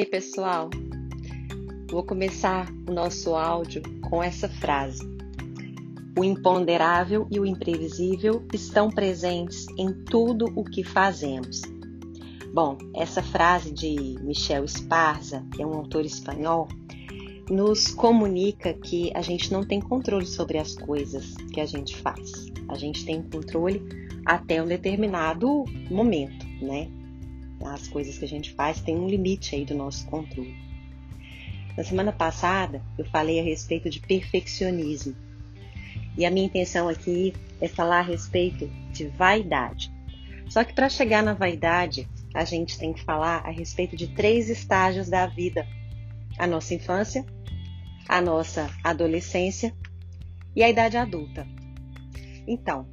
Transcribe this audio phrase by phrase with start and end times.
[0.00, 0.70] Ei, pessoal!
[1.90, 5.02] Vou começar o nosso áudio com essa frase.
[6.18, 11.60] O imponderável e o imprevisível estão presentes em tudo o que fazemos.
[12.54, 16.66] Bom, essa frase de Michel Esparza, que é um autor espanhol,
[17.50, 22.46] nos comunica que a gente não tem controle sobre as coisas que a gente faz.
[22.70, 23.82] A gente tem controle
[24.24, 26.90] até um determinado momento, né?
[27.64, 30.54] As coisas que a gente faz têm um limite aí do nosso controle.
[31.76, 35.14] Na semana passada eu falei a respeito de perfeccionismo.
[36.16, 39.90] E a minha intenção aqui é falar a respeito de vaidade.
[40.48, 44.50] Só que para chegar na vaidade, a gente tem que falar a respeito de três
[44.50, 45.66] estágios da vida:
[46.38, 47.24] a nossa infância,
[48.08, 49.72] a nossa adolescência
[50.54, 51.46] e a idade adulta.
[52.46, 52.88] Então,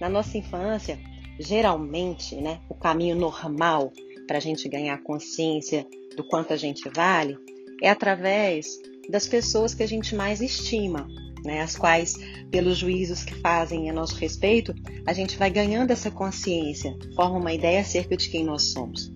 [0.00, 0.98] na nossa infância,
[1.38, 3.92] geralmente, né, o caminho normal
[4.26, 7.36] para a gente ganhar consciência do quanto a gente vale
[7.82, 11.06] é através das pessoas que a gente mais estima,
[11.44, 12.14] né, as quais,
[12.50, 14.74] pelos juízos que fazem a nosso respeito,
[15.06, 19.12] a gente vai ganhando essa consciência, forma uma ideia acerca de quem nós somos.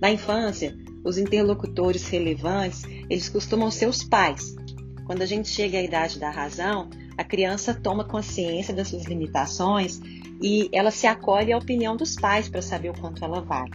[0.00, 4.54] Na infância, os interlocutores relevantes, eles costumam ser os pais.
[5.06, 10.00] Quando a gente chega à idade da razão, a criança toma consciência das suas limitações
[10.40, 13.72] e ela se acolhe à opinião dos pais para saber o quanto ela vale.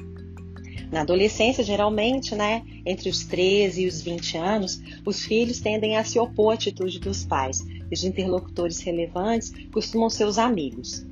[0.92, 6.04] Na adolescência, geralmente, né, entre os 13 e os 20 anos, os filhos tendem a
[6.04, 7.66] se opor à atitude dos pais.
[7.92, 11.06] Os interlocutores relevantes costumam ser os amigos.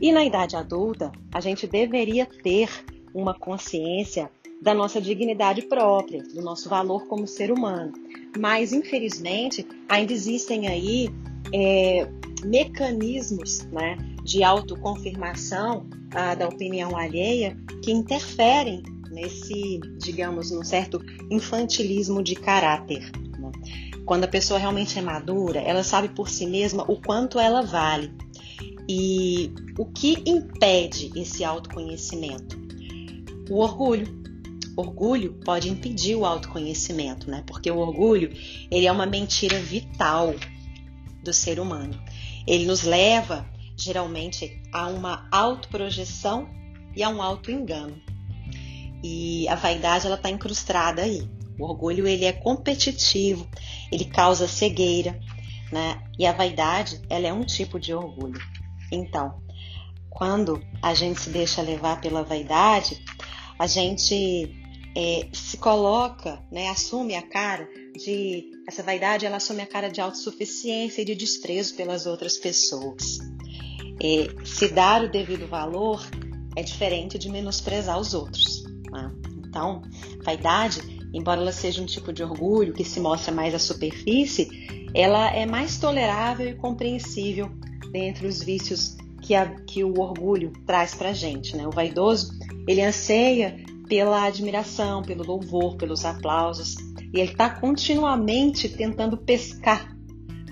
[0.00, 2.68] E na idade adulta, a gente deveria ter
[3.14, 4.30] uma consciência
[4.62, 7.92] da nossa dignidade própria, do nosso valor como ser humano.
[8.38, 11.08] Mas, infelizmente, ainda existem aí
[11.52, 12.08] é,
[12.44, 22.22] mecanismos né, de autoconfirmação ah, da opinião alheia que interferem nesse, digamos, num certo infantilismo
[22.22, 23.10] de caráter.
[23.38, 23.50] Né?
[24.04, 28.12] Quando a pessoa realmente é madura, ela sabe por si mesma o quanto ela vale.
[28.88, 32.56] E o que impede esse autoconhecimento?
[33.50, 34.26] O orgulho
[34.76, 37.42] orgulho pode impedir o autoconhecimento, né?
[37.46, 38.30] Porque o orgulho,
[38.70, 40.34] ele é uma mentira vital
[41.26, 42.00] do ser humano.
[42.46, 46.48] Ele nos leva geralmente a uma autoprojeção
[46.94, 48.00] e a um autoengano.
[49.02, 51.28] E a vaidade ela está incrustada aí.
[51.58, 53.46] O orgulho ele é competitivo,
[53.90, 55.18] ele causa cegueira,
[55.72, 56.02] né?
[56.18, 58.40] E a vaidade ela é um tipo de orgulho.
[58.90, 59.42] Então,
[60.10, 63.02] quando a gente se deixa levar pela vaidade,
[63.58, 64.54] a gente
[64.96, 70.00] é, se coloca, né, assume a cara de essa vaidade, ela assume a cara de
[70.00, 73.18] autossuficiência e de desprezo pelas outras pessoas.
[74.02, 76.02] É, se dar o devido valor
[76.56, 78.64] é diferente de menosprezar os outros.
[78.90, 79.12] Né?
[79.46, 79.82] Então,
[80.24, 80.80] vaidade,
[81.12, 84.48] embora ela seja um tipo de orgulho que se mostra mais à superfície,
[84.94, 87.50] ela é mais tolerável e compreensível
[87.92, 91.54] dentre os vícios que, a, que o orgulho traz para gente.
[91.54, 91.66] Né?
[91.66, 92.32] O vaidoso,
[92.66, 96.74] ele anseia pela admiração, pelo louvor, pelos aplausos.
[97.12, 99.96] E ele está continuamente tentando pescar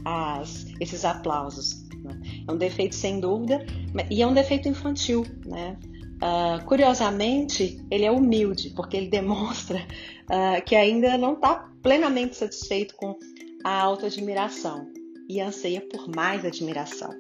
[0.05, 1.85] as, esses aplausos.
[2.03, 2.21] Né?
[2.47, 3.65] É um defeito sem dúvida,
[4.11, 5.27] e é um defeito infantil.
[5.47, 5.77] Né?
[6.17, 12.95] Uh, curiosamente, ele é humilde, porque ele demonstra uh, que ainda não está plenamente satisfeito
[12.97, 13.19] com
[13.65, 14.87] a autoadmiração
[15.29, 17.11] e anseia por mais admiração.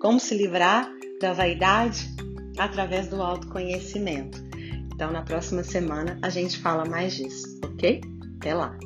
[0.00, 0.90] Como se livrar
[1.20, 2.08] da vaidade?
[2.58, 4.49] Através do autoconhecimento.
[5.00, 8.02] Então, na próxima semana a gente fala mais disso, ok?
[8.36, 8.78] Até lá!